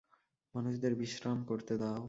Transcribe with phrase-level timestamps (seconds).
[0.55, 1.99] মানুষদের বিশ্রাম করতে দাও।